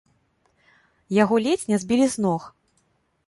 Яго 1.23 1.35
ледзь 1.47 1.65
не 1.73 1.77
збілі 1.83 2.07
з 2.13 2.23
ног. 2.27 2.41